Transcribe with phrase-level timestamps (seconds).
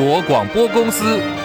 [0.00, 1.39] 国广播公司。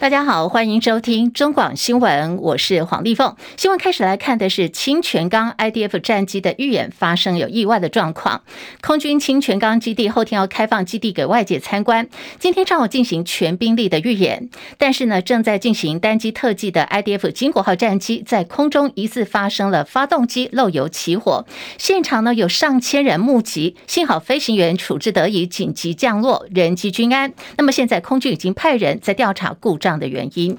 [0.00, 3.36] 大家好，欢迎收听中广新闻，我是黄丽凤。
[3.58, 8.40] 新闻开始来看的是清泉岗 IDF 战机的预演发生有意外的状况。
[8.80, 12.08] 空军清泉岗基地后天要开放基地给外界参观，
[12.38, 14.48] 今天上午进行全兵力的预演，
[14.78, 21.44] 但是呢，正在进行单机特技的 IDF 金国号战机在空中疑似发生了发动机漏油起火，
[21.76, 27.34] 现场呢有上千人目击，幸好飞行员处置得宜，紧急降落，人机均安。
[27.58, 29.89] 那么现在空军已经派人在调查故障。
[29.90, 30.56] 这样的原因。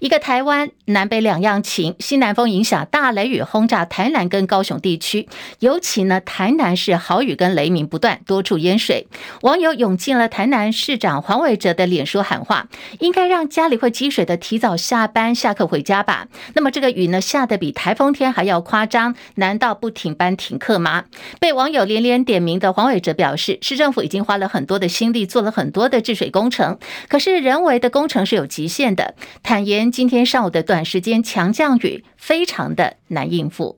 [0.00, 5.28] 一个台湾南北两样情，西南风影响，大雷雨轰炸台南跟高雄地区，
[5.60, 9.06] 尤其呢，台南是豪雨跟雷鸣不断，多处淹水。
[9.42, 12.68] 网友涌进了台南市长黄伟哲的脸书喊话
[13.00, 21.04] ：“应该让家里会积水的提早下班下课回家吧。”那么这个雨呢，下得比台风天还要夸张，难道不停班停课吗？
[21.40, 29.14] 被网友连连点名的黄伟哲表示，市政府已经花了很多的心力，做了很多的治水工程，可是人为的工程是有极限的。
[29.58, 33.74] 坦言，今天上午的短时间强降雨非常的难应付。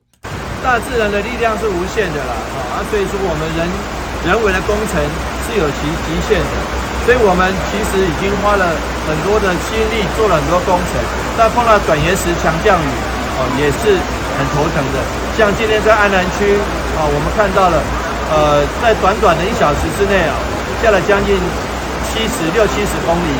[0.61, 2.37] 大自然的力量是无限的啦，
[2.77, 3.65] 啊，所以说我们人
[4.29, 5.01] 人为的工程
[5.41, 6.53] 是有其极限的，
[7.09, 8.77] 所以我们其实已经花了
[9.09, 11.01] 很多的心力做了很多工程，
[11.41, 12.89] 但碰到短延时强降雨，
[13.41, 13.97] 哦，也是
[14.37, 15.01] 很头疼的。
[15.33, 16.61] 像今天在安南区，
[17.01, 17.81] 啊，我们看到了，
[18.29, 20.37] 呃，在短短的一小时之内啊，
[20.85, 21.41] 下了将近。
[22.13, 23.31] 七十六七十公里，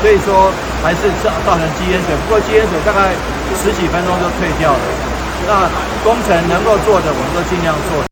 [0.00, 2.14] 所以说还是造造成积淹水。
[2.24, 3.12] 不过积淹水大概
[3.56, 4.80] 十几分钟就退掉了。
[5.46, 5.68] 那
[6.04, 8.07] 工程能够做的，我们都尽量做。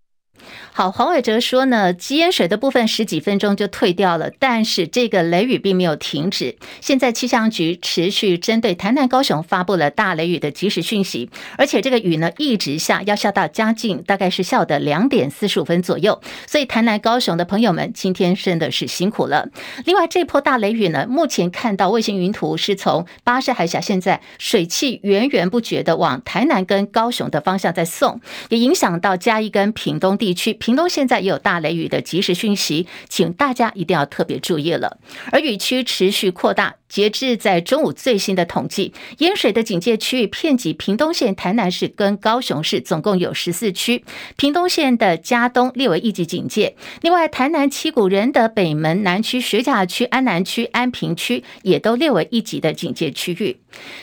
[0.77, 6.55] 好，黄伟哲说呢，积淹水的部分十几分钟就退掉了，但是这个雷雨并没有停止。
[6.83, 16.21] 现在气象局持续针对台南、高雄发布了大雷雨的即时讯息，而且这个雨呢一直下，要下到将近大概是下午的两点四十五分左右。
[16.47, 19.49] 所以台南、高雄的朋友们今天真的是辛苦了。
[19.87, 28.21] 另外，这波大雷雨呢，目前看到卫星云图是从巴士海峡，现在水汽源源不绝的往台南跟高雄的方向在送，
[28.51, 30.53] 也影响到嘉义跟屏东地区。
[30.67, 34.99] 屏东现在也有大雷雨的及时讯息，请大家一定要特别注意了。
[35.31, 36.75] 而雨区持续扩大。
[36.89, 44.05] 截至在中午最新的统计，淹水的警戒区域遍及屏东县、台南市跟高雄市，总共有十四区。
[44.37, 53.59] 屏东县的佳东列为一级警戒，另外台南七股仁德北门南区、学甲区、安南区、安平区也都列为一级的警戒区域。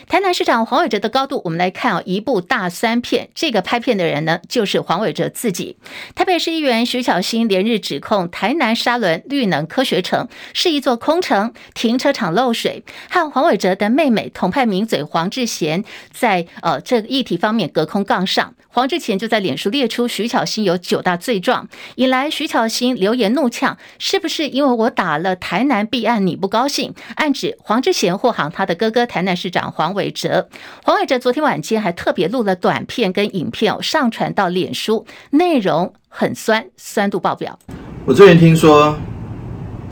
[0.07, 5.77] 台南市长黄伟哲的高度，我们来看哦，一部大三片，这个拍片的人呢，就是黄伟哲自己。
[6.13, 12.72] 台北市议员徐巧芯连日指控台南沙仑绿能科学城是一座空城，停车场漏水。
[13.09, 26.93] 和黄伟哲的妹妹同派名嘴黄智贤在呃这个议题方面隔空杠上，黄智贤就在脸书列出徐巧芯有九大罪状，引来徐巧芯留言怒呛：是不是因为我打了台南弊案你不高兴？
[27.15, 30.49] 暗指黄智贤护航他的哥哥台南市长黄伟哲。
[30.83, 37.57] 黄伟哲昨天晚间还特别录了短片跟影片上传到脸书，内容很酸，酸度爆表。
[38.05, 38.97] 我最近听说。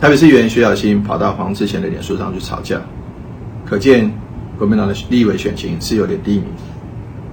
[0.02, 2.82] 台北市议员徐小新跑到黄志贤的脸书上去吵架，
[3.64, 4.12] 可见
[4.58, 6.46] 国民党的立委选情是有点低迷，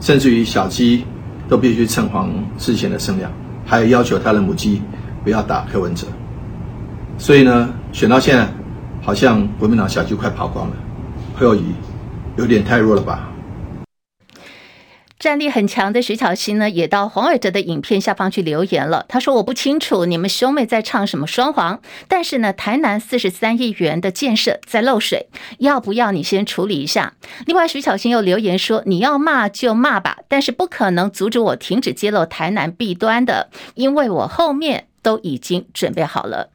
[0.00, 1.02] 甚至于小鸡
[1.48, 3.32] 都必须蹭黄志贤的声量，
[3.64, 4.82] 还要求他的母鸡
[5.24, 6.06] 不要打柯文哲。
[7.16, 8.46] 所以呢，选到现在，
[9.00, 10.76] 好像国民党小鸡快跑光了，
[11.38, 11.62] 侯友宜
[12.36, 13.27] 有点太弱了吧？
[15.18, 19.04] 战力很强的徐巧芯呢，也到黄伟哲的影片下方去留言了。
[19.08, 25.26] 他说：“我不清楚你们兄妹在唱什么双簧，但是呢，台南四十三亿元的建设在漏水，
[25.58, 27.14] 要不要你先处理一下？”
[27.46, 36.50] 另外，徐巧芯又留言说：“你要骂就骂吧，但是不可能阻止我停止揭露台南弊端的，因为我后面都已经准备好了。”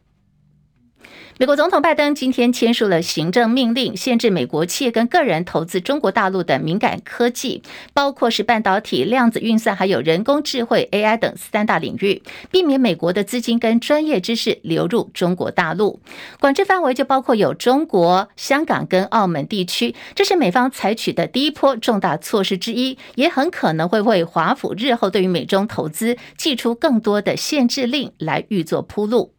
[1.40, 12.22] 美国总统拜登今天签署了行政命令，限制美国企业跟个人投资中国大陆的敏感科技，包括是半导体、量子运算，还有人工智慧 AI 等三大领域，
[12.52, 16.00] 避免美国的资金跟专业知识流入中国大陆。
[16.40, 29.34] 管制范围就包括有中国、香港跟澳门地区，这是美方采取的第一波重大措施之一，也很可能会为华府日后对于美中投资祭出更多的限制令来预做铺路。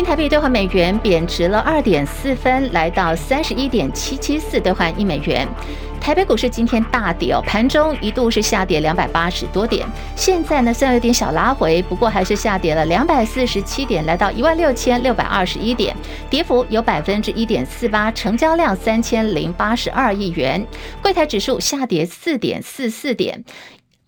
[0.00, 5.46] 新台币兑换美元贬值了二点四分，来到三十一点七七四兑换一美元。
[6.00, 9.86] 台北股市今天大跌哦，盘中一度是下跌两百八十多点，
[10.16, 15.94] 现在呢虽然有点小拉回，不过还是下跌了两百四十七点，来到一万六千六百二十一点，
[16.30, 20.66] 跌幅有百分之一点四八，成交量三千零八十二亿元，
[21.02, 23.44] 柜台指数下跌四点四四点。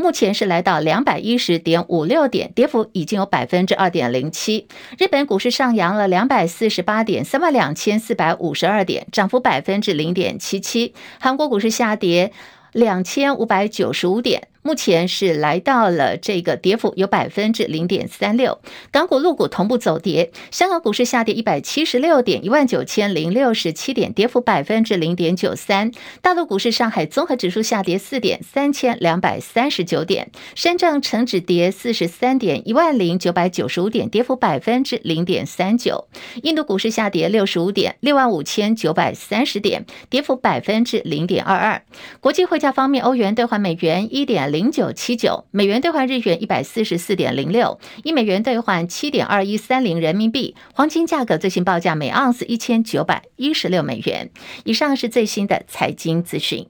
[0.03, 4.67] 目前是来到两百一十点五六点，跌幅已经有百分之二点零七。
[4.99, 10.93] 日本股市上扬了两百四十八点，三万两千四百五十二点，涨幅百分之零点七七。
[11.21, 12.33] 韩国股市下跌
[12.73, 14.49] 两千五百九十五点。
[14.63, 18.61] 目前是来到了这个跌幅有百分之零点三六，
[18.93, 20.31] 港股、陆股同步走跌。
[20.53, 25.91] 香港股市下跌一百七十六点，一万九千零六十七点，跌幅百分之零点九三。
[26.21, 30.31] 大陆股市，上海综合指数下跌四点，三千两百三十九点。
[30.55, 36.07] 深圳成指跌四十三点，一万零九百九十五点，跌幅百分之零点三九。
[36.45, 41.83] 印度股市下跌六十五点，六万五千九百三十点，跌幅百分之零点二二。
[42.21, 44.52] 国际汇价方面，欧元兑换美元一点。
[44.53, 50.55] 零九七九美元兑换日元一百四十四点零六，一美元兑换七点二一三零人民币。
[50.75, 54.31] 黄金价格最新报价每盎司一千九百一十六美元。
[54.65, 56.69] 以上是最新的财经资讯。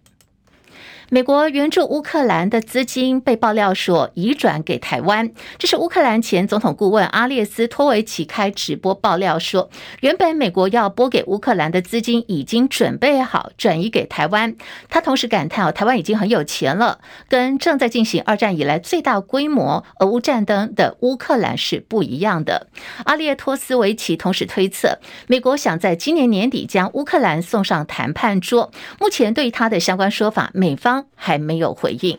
[1.15, 9.69] 美国援助乌克兰的资金被爆料说移转给台湾，这是乌克兰前总统顾问阿列斯托维奇开直播爆料说，
[10.01, 14.57] 原本美国要拨给乌克兰的资金已经准备好转移给台湾。
[14.89, 22.69] 他同时感叹哦，台湾已经很有钱了，跟正在进行二战以来最大规模俄乌战争的乌克兰是不一样的。
[23.05, 28.73] 阿列托斯维奇同时推测，美国想在今年年底将乌克兰送上谈判桌。
[28.99, 31.02] 目前对他的相关说法，美方。
[31.15, 32.19] 还没有回应。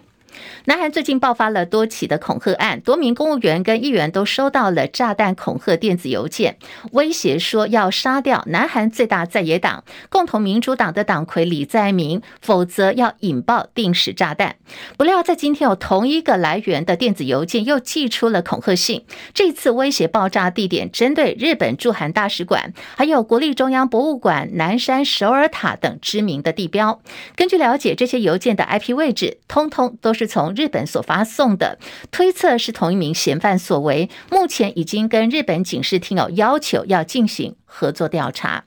[0.66, 6.58] 南韩最近爆发了多起的恐吓案，多名公务员跟议员都收到了炸弹恐吓电子邮件，
[6.92, 14.56] 威胁说要杀掉南韩最大在野党共同民主党的党魁李在明，否则要引爆定时炸弹。
[14.98, 19.04] 不料在今天有同一个来源的电子邮件又寄出了恐吓信，
[19.34, 27.02] 这次威胁爆炸地点针对日本驻韩大使馆，还有国立中央博物馆、南山首尔塔等知名的地标。
[27.36, 31.78] 根据了解，这些邮件的 IP 位置通通都是从日本所发送的，
[32.10, 34.10] 推测是同一名嫌犯所为。
[34.32, 38.64] 目前已经跟日本警视厅有要求要进行合作调查。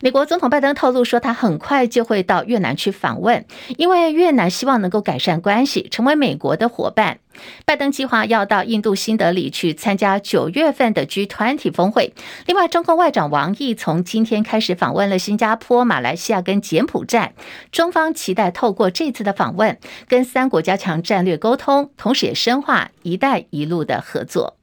[0.00, 3.44] 美国总统拜登透露说，他很快就会到越南去访问，
[3.76, 7.18] 因为越南希望能够改善关系，成为美国的伙伴。
[7.64, 12.12] 拜登计划要到印度新德里去参加九月份的 G20 峰会。
[12.46, 17.34] 另外，中共外长王毅从今天开始访问了新加坡、马来西亚跟柬埔寨。
[17.72, 24.59] 中方期待透过这次的访问，跟三国加强战略沟通，同时也深化“一带一路”的合作。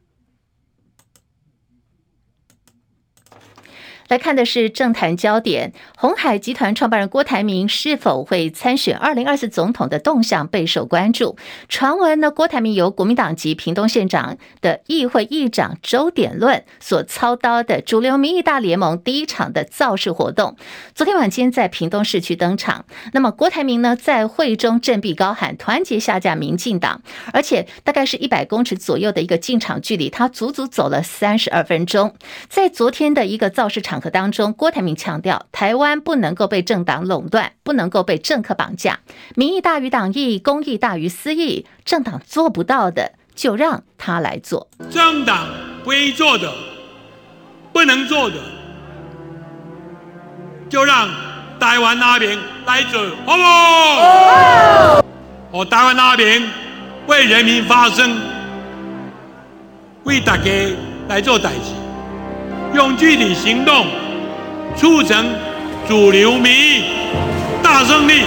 [4.08, 11.36] 来看的是政坛焦点，鸿海集团创办人郭台铭是否会参选二零二四总统的动向备受关注。
[11.68, 20.56] 传闻呢，郭台铭由国民党籍屏东县长的议会议长周典论所操刀的主流民意大联盟第一场的造势活动，
[20.96, 22.86] 昨天晚间在屏东市区登场。
[23.12, 27.02] 那么郭台铭呢，在会中振臂高喊“团结下架民进党”，
[27.34, 32.16] 而且大概是一百公尺左右的一个进场距离，他足足走了三十二分钟。
[32.48, 33.97] 在昨天的一个造势场。
[33.98, 39.00] 场合当中，郭台铭强调，台湾不能够被政党垄断，不能够被政客绑架，
[39.36, 44.68] 民意大于党意，公益大于私益，政党做不到的，就让他来做。
[44.92, 45.48] 政党
[45.84, 46.54] 不愿意做的，
[47.74, 48.36] 不能做的，
[50.70, 51.10] 就让
[51.60, 52.38] 台湾那边
[52.68, 55.04] 来做，好不好？
[55.50, 56.44] 我台湾那边
[57.08, 58.16] 为人民发声，
[60.04, 60.52] 为大家
[61.08, 61.87] 来做代志。
[62.78, 63.88] 用具体行动
[64.76, 65.34] 促成
[65.88, 66.84] 主流民意
[67.64, 68.22] 大胜利。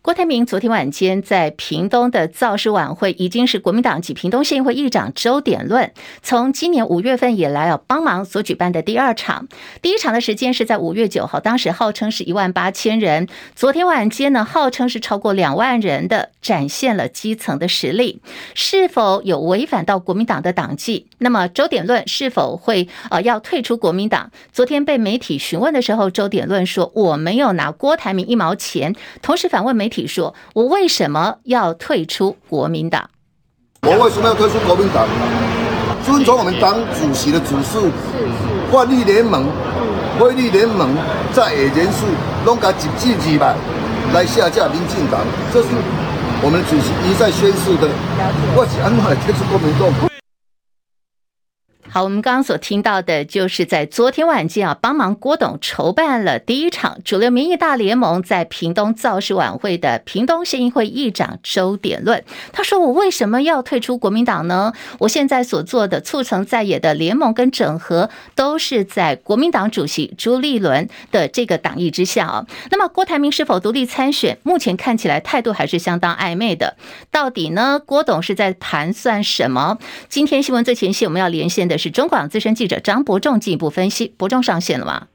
[0.00, 9.48] 郭台铭昨天晚间在屏东的造势晚会，已经是国民党及屏东县议会议长周典论从今年五月份以来啊帮忙所举办的第二场。
[9.82, 13.26] 第一场的时间是在五月九号，当时号称是一万八千人。
[13.56, 18.22] 昨天晚间呢，号称是超过两万人的，展现了基层的实力。
[18.54, 21.07] 是否有违反到国民党的党纪？
[21.18, 24.30] 那么周点论是否会呃要退出国民党？
[24.52, 29.98] 昨天被媒体询问的时候，周点论说：“我没有拿郭台铭一毛钱。”同时反问媒体。
[30.08, 33.10] 说：“我为什么要退出国民党？
[33.82, 35.06] 我为什么要退出国民党？
[36.02, 37.78] 遵从我们党主席的指示，
[38.72, 39.46] 万绿联盟、
[40.18, 40.96] 非绿联盟
[41.34, 42.06] 在野人士
[42.46, 43.54] 弄个几几几吧，
[44.14, 45.20] 来下架民进党，
[45.52, 45.68] 这是
[46.40, 47.86] 我们主席一再宣誓的。
[48.56, 50.07] 我是安排退出国民党。”
[51.90, 62.22] 好，我们刚刚所听到的，就是在昨天晚间啊，帮忙郭董筹办了第一场主流民意大联盟在屏东造势晚会的屏东县议会议长周点论。
[62.52, 64.74] 他说：“我为什么要退出国民党呢？
[64.98, 72.46] 我现在所做的促成在野的联盟跟整合，都是在国民党主席朱立伦的这个党意之下啊。
[72.70, 74.36] 那么郭台铭是否独立参选？
[74.42, 76.76] 目前看起来态度还是相当暧昧的。
[77.10, 77.80] 到底呢？
[77.82, 79.78] 郭董是在盘算什么？
[80.10, 85.08] 今天新闻最前线我们要连线的。”是中广资深记者张伯仲进一步分析，伯仲上线了吗？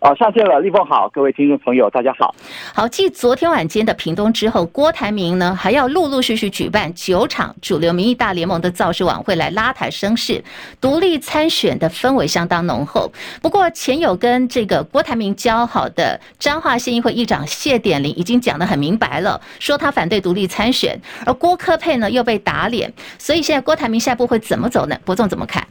[0.00, 2.34] 哦，上线了，立峰好，各位听众朋友，大家好。
[2.74, 10.42] 好，继昨天晚间的屏东之后，郭台铭呢还要陆陆续续举办九场主流民意大联盟的造势晚会来拉抬声势，
[10.80, 13.12] 独立参选的氛围相当浓厚。
[13.42, 24.96] 不过，前有跟这个郭台铭交好的彰化县议会议长谢点林已经讲得很明白了，说他反对独立参选，而郭科佩呢又被打脸，所以现在郭台铭下一步会怎么走呢？
[25.04, 25.62] 伯仲怎么看？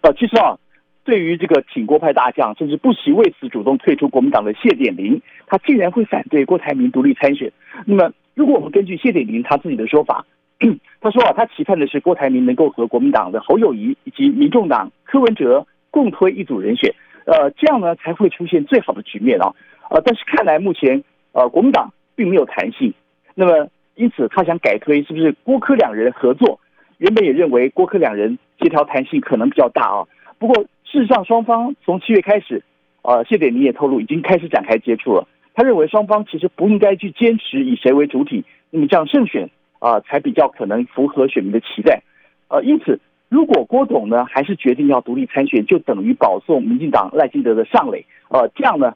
[0.00, 0.56] 呃，其实啊，
[1.04, 7.50] 对于这个挺郭派大将，甚至不惜为此主动退出国民党的谢点林，他竟然会反对郭台铭独立参选。
[7.86, 10.24] 那么，如果我们根据谢点林他自己的说法，
[11.00, 19.54] 他说啊，他期盼的是郭台铭能够和国民党的侯友宜以及民众党柯文哲共推一组人选，呃，这样呢才会出现最好的局面啊。
[19.90, 21.02] 呃，但是看来目前
[21.32, 22.92] 呃国民党并没有弹性，
[23.34, 26.60] 那么因此他想改推是不是郭柯两人合作？
[26.98, 30.06] 原本也认为郭柯两人协调弹性可能比较大啊，
[30.38, 32.64] 不过事实上双方从七月开始，
[33.02, 35.28] 呃，谢点林也透露已经开始展开接触了。
[35.54, 42.02] 他认为双方其实不应该去坚持以谁为主体，那么这样胜选啊、呃、才比较可能符合选民的期待。
[42.48, 48.04] 呃，因此如果郭董呢还是决定要独立参选，就等于保送民进党赖清德的上垒。
[48.28, 48.94] 呃，这样呢，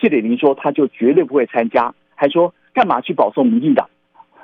[0.00, 3.88] 谢点林说他就绝对不会参加，还说干嘛去保送民进党？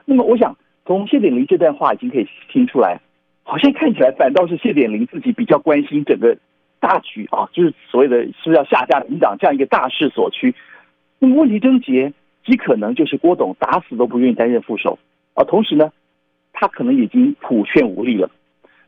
[0.05, 0.57] 那么我想。
[0.85, 3.01] 从谢点林这段话已经可以听出来，
[3.45, 6.37] 好像看起来反倒是谢点林自己比较关心整个
[6.83, 10.53] 大局啊，就是所谓的是不是要下架民党这样一个大势所趋。
[11.21, 12.13] 那么问题症结
[12.45, 14.99] 极可能就是郭董打死都不愿意担任副手
[15.35, 15.93] 啊，同时呢，
[16.53, 18.29] 他可能已经苦劝无力了。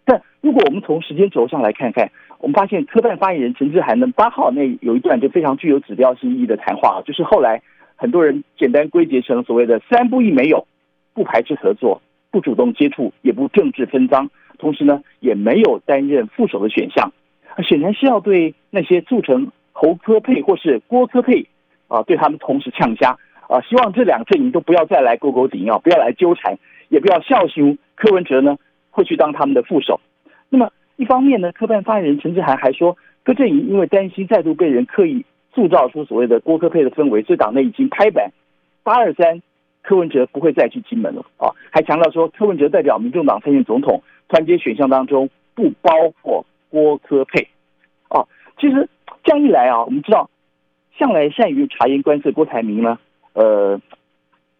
[0.05, 2.11] 但如果我们从时间轴上来看看，
[2.41, 7.63] 我们发现科办发言人陈志涵呢八号那有一段就非常具有指标性意义的谈话，就是后来
[7.95, 10.67] 很多人简单归结成所谓的三不一没有。
[11.15, 17.13] 不排斥合作，不主动接触，也不政治分赃，同时呢，也没有担任副手的选项，
[17.63, 21.47] 显然是要对那些促成侯科佩或是郭科佩
[21.89, 23.17] 啊，对他们同时呛虾
[23.49, 26.59] 啊，希望这两个阵营都不要再来勾勾顶啊，不要来纠缠，
[26.89, 28.57] 也不要笑羞柯文哲呢
[28.91, 30.01] 会去当他们的副手。
[30.49, 38.31] 那么一方面呢，科办发言人陈志涵还说，柯阵营因为担心再度被人刻意塑造出所谓的郭科佩的氛围，所以党内已经拍板
[38.83, 39.43] 八二三。
[39.87, 41.53] 柯文哲不会再去金门了啊！
[41.71, 45.93] 还强调说，柯文哲代表民众党参选总统，团结选项当中不包
[46.23, 46.43] 括
[46.75, 47.47] 郭柯配。
[48.09, 48.27] 啊，
[48.59, 48.89] 其实
[49.23, 50.29] 这样一来啊，我们知道
[50.99, 52.99] 向来善于察言观色郭台铭呢，
[53.35, 53.81] 呃，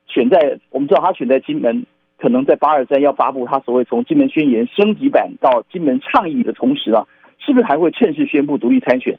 [0.07, 1.85] 选在我们知道他选在金门，
[2.19, 7.05] 可能在八二三要发布他所谓从金门宣言升级版到金门倡议的同时啊，
[7.39, 9.19] 是不是还会趁势宣布独立参选？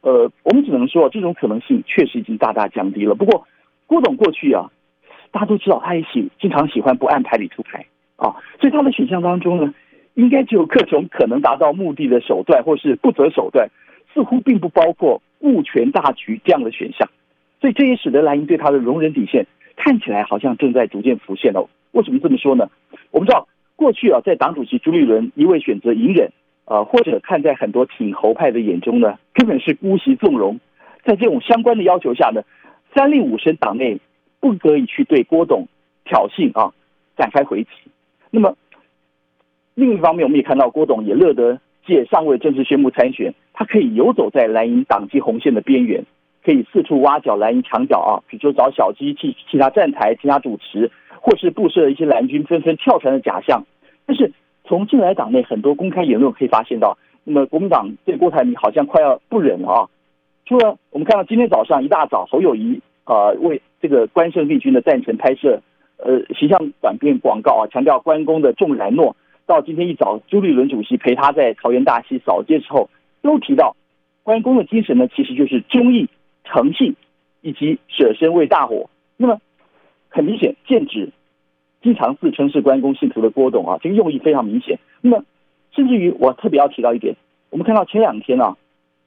[0.00, 3.14] 呃，我们只能说这种可能性确实已经大大降低了。
[3.14, 3.46] 不过
[3.86, 4.70] 郭董过去啊。
[5.32, 9.72] 大家都知道，他也喜经常喜欢不按牌理出牌啊，所以他的选项当中呢，
[10.20, 13.68] 应该就有各种可能达到目的的手段，或是不择手段，
[14.12, 17.08] 似乎并不包括顾全大局这样的选项。
[17.60, 19.46] 所以这也使得蓝营对他的容忍底线
[19.76, 21.68] 看起来好像正在逐渐浮现哦。
[21.92, 22.68] 为什么这么说呢？
[23.10, 26.30] 我们知道过去啊，在党主席朱立伦一味选择隐忍
[26.66, 30.60] 啊，或者看在很多挺侯派的眼中呢，根本是姑息纵容。
[31.02, 32.42] 在这种相关的要求下呢，
[32.94, 33.98] 三令五申党内。
[34.42, 35.68] 不可以去对郭董
[36.06, 36.72] 挑衅啊，
[37.14, 37.68] 展开回击。
[38.30, 38.56] 那么
[39.80, 46.04] 另一方面，我们也看到郭董也乐得借尚未正式宣布参选，他可以游走在蓝营党纪红线的边缘，
[46.44, 53.64] 可以四处挖角蓝营墙角啊，比如说找小鸡替替他站台、替他主持，或是布设一些蓝军纷纷跳船的假象。
[54.06, 54.30] 但是
[54.64, 59.88] 从近来党内很多公开言论可以发现到，那么国民党对郭台铭好像快要不忍了啊。
[60.46, 63.60] 除了我们看到今天早上一大早侯友宜啊为。
[63.82, 65.58] 这个关圣帝君的诞辰拍摄，
[65.96, 69.16] 呃，形象短片广告啊，强调关公的重然诺。
[69.50, 72.88] 到今天一早，朱立伦主席陪他在桃园大溪扫街之后，
[73.20, 73.74] 都提到
[74.22, 76.08] 关公的精神呢，其实就是忠义、
[76.44, 76.94] 诚信
[77.40, 78.88] 以及舍身为大伙。
[79.16, 79.40] 那么
[80.08, 81.08] 很明显，剑指
[81.82, 84.78] 经常自称是关公信徒的郭董啊，这个用意非常明显。
[85.00, 85.24] 那么
[85.74, 87.16] 甚至于我特别要提到一点，
[87.50, 88.56] 我们看到前两天啊，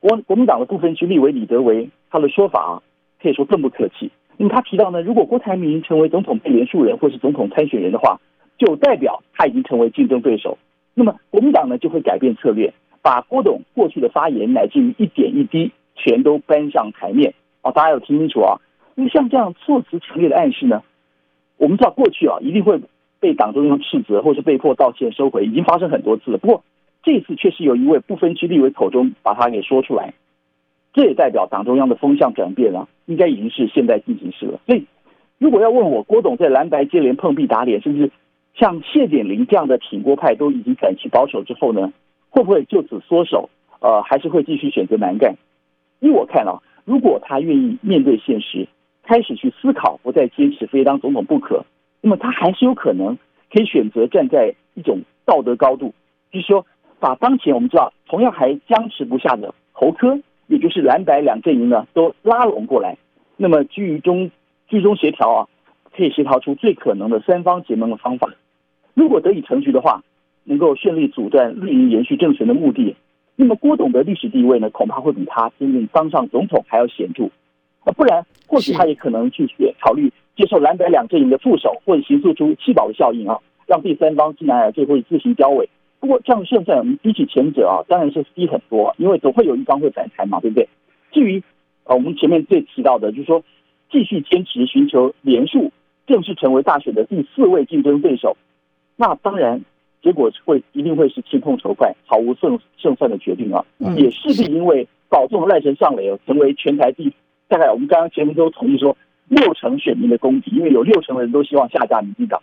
[0.01, 2.83] 国国民党的部分区立委李德维他的说法啊，
[3.21, 4.11] 可以说更不客气。
[4.35, 8.19] 那么他提到呢，如果郭台铭成为总统被连署人或是总统参选人的话，
[8.57, 10.57] 就代表他已经成为竞争对手，
[10.93, 17.71] 那么国民党呢就会改变策略，把郭董过去的发言乃至于一点一滴全都搬上台面啊！
[17.71, 18.61] 大家要听清楚啊！
[18.95, 20.83] 因为像这样措辞强烈的暗示呢，
[21.57, 22.79] 我们知道过去啊一定会
[23.19, 26.37] 被党中央斥责，或是被迫道歉收回，已经发生很多次了。
[26.37, 26.63] 不过
[27.01, 30.13] 这次确实由一位不分区立委口中把它给说出来，
[30.93, 34.59] 这也代表党中央的风向转变了，应该已经是现在进行时了。
[34.67, 34.85] 所以，
[35.37, 38.11] 如果要问我郭董在蓝白接连碰壁打脸，甚至
[38.55, 41.91] 像谢点林这样的挺郭派都已经转其保守之后呢，
[42.29, 43.49] 会不会就此缩手？
[43.79, 45.35] 呃，还是会继续选择蓝干？
[45.99, 48.67] 依我看啊，如果他愿意面对现实，
[49.03, 51.65] 开始去思考，不再坚持非当总统不可，
[51.99, 53.17] 那么他还是有可能
[53.51, 55.93] 可以选择站在一种道德高度，
[56.31, 56.65] 就是说，
[56.99, 62.97] 把当前我们知道同样还僵持不下的侯科，也就是蓝白两阵营呢，都拉拢过来，
[63.35, 64.31] 那么居于中
[64.69, 65.47] 居中协调啊，
[65.95, 68.29] 可以协调出最可能的三方结盟的方法。
[68.93, 70.03] 如果得以成局的话，
[70.43, 72.95] 能够顺利阻断绿营延续政权的目的，
[73.35, 77.25] 那么郭董的历史地位呢，恐怕会比他真正当上总统还要显著。
[77.85, 85.67] 啊，不然或许他也可能去选考虑接受蓝白两阵营的副手，或者形塑出弃保的效应啊，让第三方进来最后自行交尾。
[85.99, 90.67] 不过这样胜算比起前者啊，当然是低很多，因为总会有一方会反弹嘛，对不对？
[91.11, 91.41] 至于
[91.85, 93.43] 呃，我们前面最提到的，就是说
[93.89, 95.71] 继续坚持寻求连署，
[96.07, 98.37] 正式成为大选的第四位竞争对手。
[98.95, 99.61] 那当然，
[100.01, 103.65] 结果会一定会是亲碰仇快，毫无胜胜算的决定啊！
[103.95, 107.11] 也势必因为保送赖神上垒，成为全台第
[107.47, 108.95] 大概我们刚刚前面都同意说
[109.27, 112.41] 六成选民的公敌，因为有六成的人都希望下架民进党。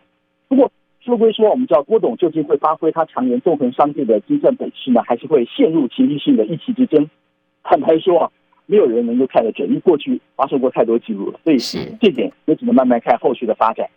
[0.48, 7.08] 不过说归说，我们知道郭董究竟会发挥他常年纵横商界的精算本事呢，还是会陷入情绪性的一骑之争？
[7.62, 8.30] 坦白说啊，
[8.66, 11.58] 没有人能够看得准，因为过去发生过太多记录了，所以
[12.00, 13.88] 这点也只能慢慢看后续的发展。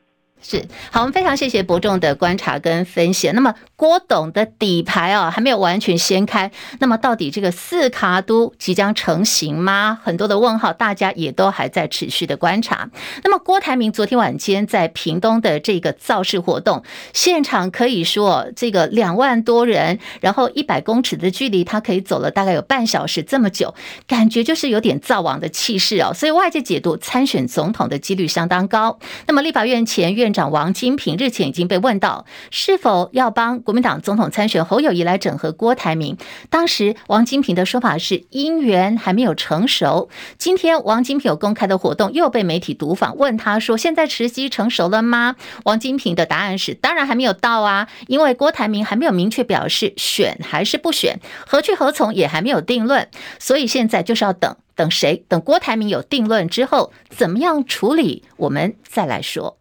[0.46, 3.32] 是好，我们非常谢谢伯仲的观察跟分析。
[3.32, 6.52] 那么郭董的底牌啊，还没有完全掀开。
[6.80, 9.98] 那么到底这个四卡都即将成型吗？
[10.04, 12.90] 很多的问号，大家也都还在持续的观察。
[13.24, 16.84] 那么郭台铭昨天晚间在屏东的这个造势活动
[17.14, 23.74] 现场，可以说这个两万多人，然后一百公尺的距离，他可以走了大概有半小时这么久，
[24.08, 26.14] 感觉就是有点造王的气势哦。
[26.14, 29.00] 所以外界解读参选总统的几率相当高。
[29.28, 36.18] 那么立法院前院长王金平日前已经被问到是否要帮国民党总统参选侯友谊来整合郭台铭，
[36.50, 40.10] 当时王金平的说法是姻缘还没有成熟。
[40.38, 45.36] 今天王金平有公开的活动，又被媒体读访，问他说现在时机成熟了吗？
[45.64, 53.08] 王金平的答案是当然还没有到啊，因为郭台铭还没有明确表示选还是不选，何去何从也还没有定论，
[53.40, 59.58] 所以现在就是要等等谁，等郭台铭有定论之后怎么样处理，我们再来说。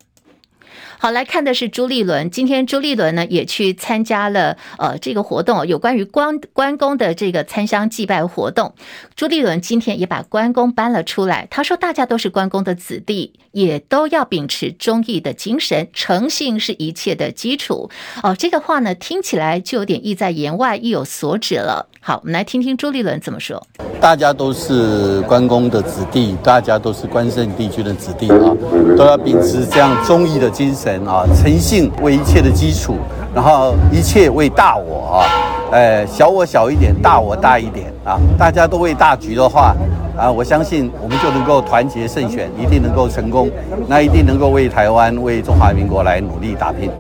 [1.02, 2.30] 好，来看的是朱立伦。
[2.30, 8.72] 今天朱立伦呢也去参加了呃这个活动，有关于关关公的这个参香祭拜活动。
[9.16, 17.90] 朱立伦今天也把关公搬了出来，他说大家都是关公的子弟，也都要秉持忠义的精神，诚信是一切的基础。
[18.22, 21.88] 哦，这个话呢听起来就有点意在言外，意有所指了。
[22.00, 23.60] 好，我们来听听朱立伦怎么说。
[24.00, 28.54] 大家都是关公的子弟，大家都是关圣帝君的子弟啊，
[28.96, 30.91] 都要秉持这样忠义的精神。
[31.07, 32.96] 啊，诚信为一切的基础，
[33.35, 35.24] 然后一切为大我啊，
[35.70, 39.74] 呃，小我小一点，大我大一点啊，大家都为大局的话
[40.16, 43.50] 啊，我相信我们就能够团结胜选，一定能够成功，
[43.87, 46.90] 那一定能够为台湾、为中华民国来努力打拼。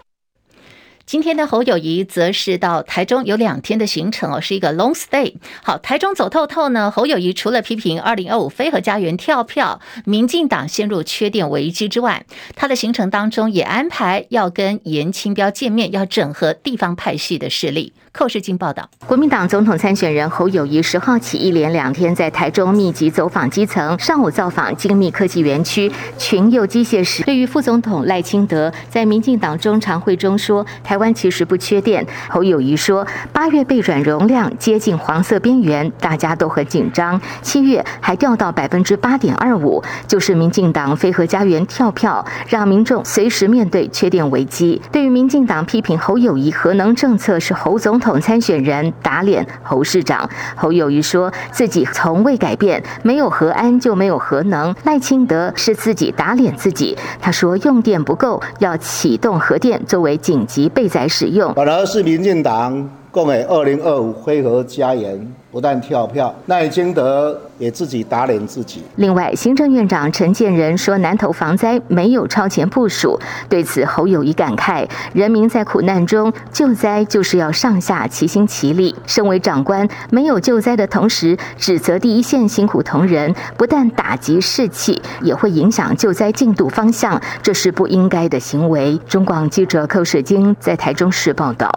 [1.12, 5.34] 今天的侯友谊则是到台中有两天的行程哦，是一个 long stay。
[5.62, 12.24] 好，台中走透透呢，侯友谊除了批评二零二五飞和家园跳票，民进党陷入缺电危机之外，
[12.56, 17.92] 他的行程当中也安排要跟严清标见面，要整合地方派系的势力。
[18.12, 27.22] 寇世金报道，国民党总统参选人侯友谊十号起一连两天在台中密集走访基层，上午造访精密科技园区、群佑机械时。
[27.22, 32.06] 对于副总统赖清德在民进党中常会中说，台湾其实不缺电。
[32.28, 37.18] 侯友谊说，八月被转容量接近黄色边缘，大家都很紧张。
[37.40, 44.82] 七月还掉到百分之八点二五，就是民进党飞核家园跳票，让民众随时面对缺电危机。
[44.92, 54.74] 对于民进党批评侯友谊核能政策是侯总统参选人打脸侯市长，侯友谊说自己从未改变，没有核安就没有核能。
[54.84, 61.54] 赖清德是自己打脸自己，他说用电不够，要启动核电作为紧急备载使用。
[61.54, 68.82] 本来是民进党共给二零二五辉和家园不但跳票，赖清德也自己打脸自己。
[68.96, 73.20] 另外，行政院长陈建仁说，南投防灾没有超前部署。
[73.50, 78.96] 对此，侯友谊感慨：人民在苦难中救灾，就是要上下齐心齐力。
[79.06, 88.98] 身为长官，没有救灾的同时，指责第一线辛苦同仁，不但打击士气，也会影响救灾进度方向，这是不应该的行为。
[89.06, 91.70] 中广记者寇水晶在台中市报道。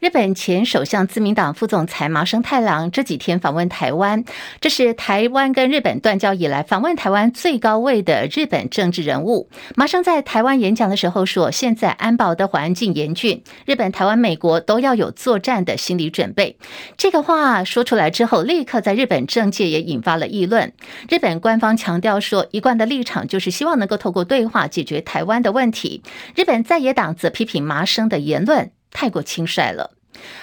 [0.00, 4.24] 日本前首相自民党副总裁麻生太郎这几天访问台湾，
[4.58, 9.50] 这是台湾跟日本断交以来访问台湾最高位的日本政治人物。
[9.76, 16.56] 麻生在台湾演讲的时候说：“现在安保的环境严峻，日本、台湾、美国都要有作战的心理准备。”
[16.96, 20.72] 这个话说出来之后，立刻在日本政界也引发了议论。
[21.10, 26.02] 日本官方强调说，一贯的立场就是希望能够透过对话解决台湾的问题。
[26.34, 29.92] 日本在野党则批评麻生的言论太过轻率了。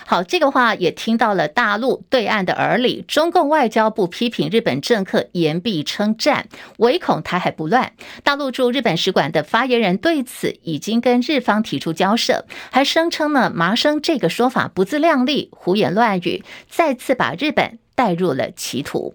[0.08, 3.04] 好，这个话也听到了大陆对岸的耳里。
[3.08, 7.92] 中共外交部批评日本政客言必称战，唯恐台海不乱。
[8.24, 19.14] 大陆驻日本使馆的发言人对此已经跟日方提出交涉，还声称呢，麻生这个说法不自量力，胡言乱语，再次把日本带入了歧途。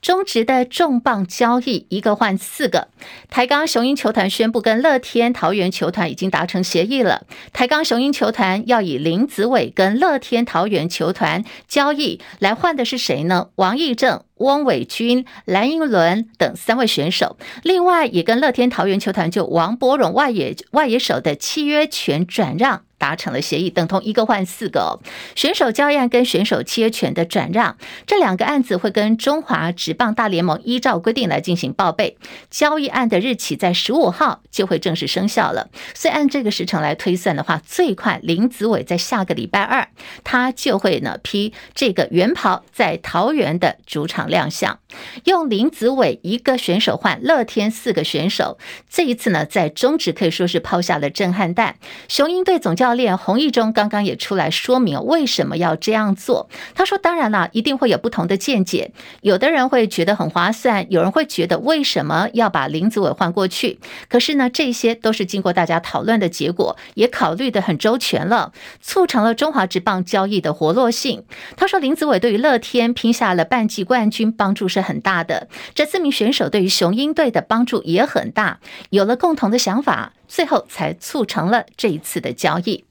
[0.00, 2.88] 中职的重磅交易，一个换四个。
[3.28, 7.26] 台钢雄鹰球团宣布跟乐天桃园球团已经达成协议了。
[7.52, 13.48] 台钢雄鹰球团要以林子伟跟乐天桃园球团交易来换的是谁呢？
[13.56, 17.36] 王义正、汪伟军、蓝英伦等三位选手。
[17.62, 22.82] 另外，也跟乐天桃园球团就王柏荣外野外野手的契约权转让。
[22.98, 24.98] 达成了协议，等同一个换四个哦。
[25.34, 32.16] 选手交易案跟选手契约权的转让，这两个案子会跟中华职棒大联盟依照规定来进行报备。
[32.48, 35.68] 交易案的日期在十五号就会正式生效了。
[35.94, 39.86] 所以按这个时程来推算的话，最快林子伟在下个礼拜二，
[40.24, 44.78] 他就会呢披这个圆袍在桃园的主场亮相。
[45.24, 48.58] 用林子伟一个选手换乐天四个选手，
[48.88, 51.76] 这一次呢在中职可以说是抛下了震撼弹。
[52.08, 56.48] 雄鹰队总教练洪一中刚刚也出来说明为什么要这样做。
[56.74, 58.92] 他说：“当然了，一定会有不同的见解。
[59.20, 63.78] 有的人会觉得很划算，有人会觉得为什么要把林子伟换过去？
[64.08, 71.24] 可是呢，这些都是经过大家讨论的结果，也考虑的很周全了，促成了中华职棒交易的活络性。”
[71.56, 78.58] 他说：“林子伟对于乐天拼下了半季冠军军帮助是很大的，这四名选手对于雄鹰队的帮助也很大，
[78.90, 82.84] 有了共同的想法。”最后才促成了这一次的交易。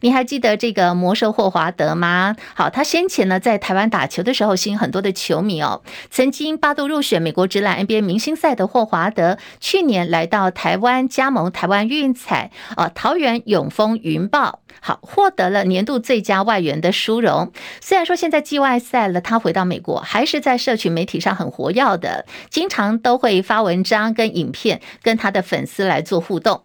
[0.00, 2.34] 你还记得这个魔兽霍华德吗？
[2.54, 5.82] 好，他先前呢在台湾打球的时候吸引很多的球迷哦。
[6.10, 17.52] 曾经八度入选美国职篮 NBA 明星赛的霍华德，去年来到台湾加盟台湾运彩呃，桃园永丰云豹，好，获得了年度最佳外援的殊荣。
[17.80, 26.62] 虽然说现在季外赛了，他回到美国，还是在社群媒体上很活跃的，经常都会发文章跟影片，跟他的粉丝来做互动。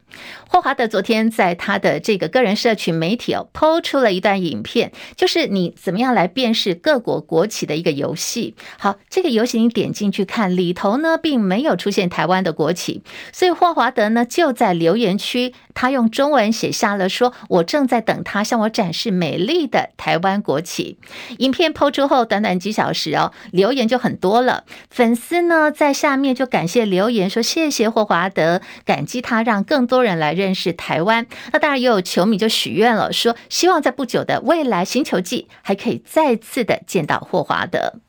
[0.47, 8.55] 霍华德昨天在他的这个个人社群媒体哦抛出了一段影片，就是你怎么样来辨识各国国旗的一个游戏。
[8.79, 20.97] 好，这个游戏你点进去看，里头呢并没有出现台湾的国旗，所以霍华德呢就在留言区，他用中文写下了说：“我正在在等他向我展示美丽的台湾国旗。”
[21.39, 37.99] 影片 PO 出后，短短几小时哦，留言就很多了，粉丝呢在下面就感谢留言说：“谢谢霍华德，感激他让更多人。”来认识台湾，那当然也有球迷就许愿了，说希望在不久的未来新球季还可以再次的见到霍华德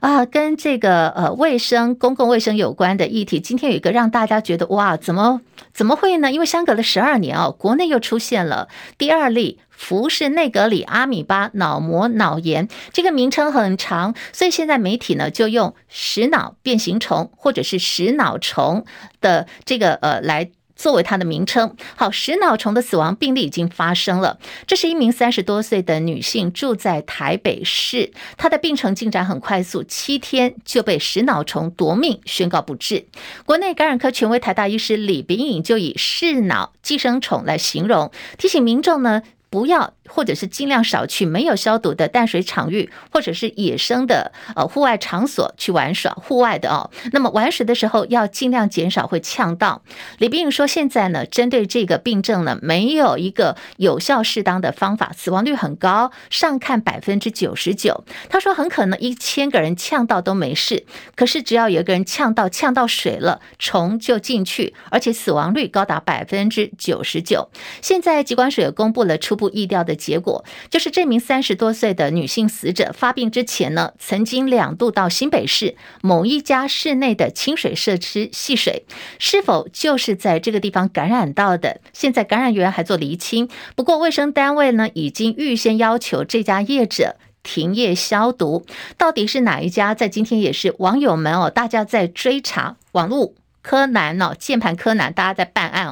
[0.00, 0.24] 啊。
[0.26, 5.40] 跟这个呃卫生公共卫生有关的议题，今天有一个让大家觉得哇，怎么
[5.72, 6.30] 怎么会呢？
[6.30, 18.84] 因为相隔了十二年哦，国内又出现了第二例福氏内格里阿米巴脑膜脑炎，这个名称很长，所以现在媒体呢就用食脑变形虫或者是食脑虫
[19.20, 20.50] 的这个呃来。
[20.78, 24.38] 作为它的名称，好，食脑虫的死亡病例已经发生了。
[24.66, 33.04] 这是一名三十多岁的女性，住在台北市，她的病程进展很快速，七天就被食脑虫夺命，宣告不治。
[33.44, 39.22] 国内感染科权威台大医师李秉颖就以嗜脑寄生虫来形容，提醒民众呢。
[39.50, 46.12] 不要，或者是尽量少去没有消毒的淡水场域，或者是野生的呃户外场所去玩耍。
[46.14, 49.82] 户外的哦，那么玩水的时候要尽量减少会呛到。
[50.18, 58.04] 李冰说，现在呢，针对这个病症呢，没有一个有效适当的方法，死亡率很高，上看百分之九十九。
[58.28, 67.48] 他说，很可能一千个人呛到都没事，可是只要有一个人呛到呛到水了，虫就进去，而且死亡率高达百分之九十九。
[67.82, 78.84] 现在疾管署也公布了初步意料的结果，就是这名三十多岁的女性死者发病之前呢，曾经两度到新北市某一家室内的清水设施戏水，
[79.18, 81.80] 是否就是在这个地方感染到的？
[81.92, 83.48] 现在感染源还做厘清。
[83.74, 88.64] 不过卫生单位呢，已经预先要求这家业者停业消毒。
[88.96, 89.94] 到底是哪一家？
[89.94, 93.34] 在今天也是网友们哦，大家在追查网络。
[93.60, 95.87] 柯南哦，键盘柯南，大家在办案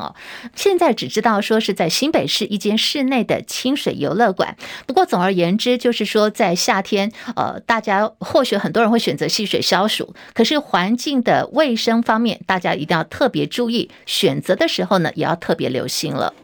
[0.54, 4.56] 现在只知道说是在新北市一间室内的清水游乐馆。
[4.86, 13.90] 不过总而言之，就是说在夏天，呃，大家或许很多人会选择戏水消暑，可是环境的卫生方面，大家一定要特别注意。
[14.04, 16.34] 选择的时候呢，也要特别留心了。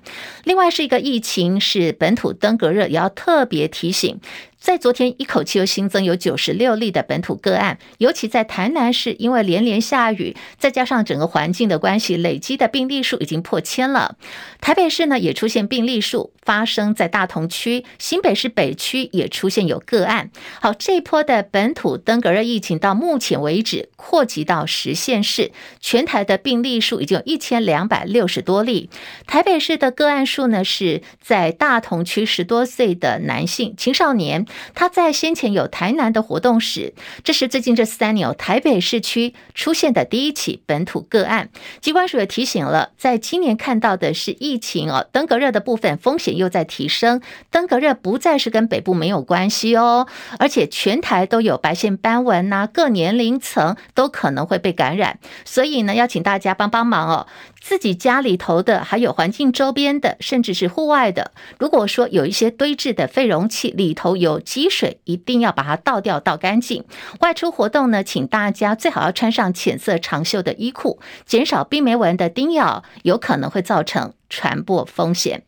[0.44, 4.20] 另外是一个疫情，是本土登革热，也要特别提醒。
[4.62, 14.14] 在昨天，一口气又新增有九十六例的本土个案，尤其在台南市，因为连连下雨，再加上整个环境的关系，累积的病例数已经破千了。
[14.60, 20.30] 台北市呢也出现病例数发生在大同区，新北市北区也出现有个案。
[20.60, 28.88] 好，这一波的本土登革热疫情到目前为止扩及到十县市，全台的病例数已经有一千两百六十多例。
[29.26, 34.46] 台北市的个案数呢是在大同区十多岁的男性青少年。
[34.74, 41.50] 他在先前有台南的活动史，这是最近这三年台北市区出现的第一起本土个案。
[41.80, 50.06] 机关署也提醒了，在今年看到的是疫情哦，登革热的部分风险又在提升，登革热不再是跟北部没有关系哦，
[50.38, 57.26] 而且全台都有白线斑纹呐，各年龄层都可能会被感染，所以呢，要请大家帮帮忙哦。
[57.60, 66.84] 自己家里头的，还有环境周边的，甚至是户外的，如果说有一些堆置的废容器里头有积水，一定要把它倒掉，倒干净。
[67.20, 75.44] 外出活动呢，请大家最好要穿上浅色长袖的衣裤，减少病媒蚊的叮咬，有可能会造成传播风险。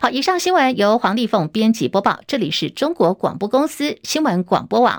[0.00, 4.96] 好，以上新闻由黄丽凤编辑播报，这里是中国广播公司新闻广播网。